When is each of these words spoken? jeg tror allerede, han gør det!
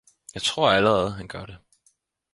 jeg 0.33 0.41
tror 0.41 0.69
allerede, 0.71 1.11
han 1.11 1.27
gør 1.27 1.45
det! 1.45 1.57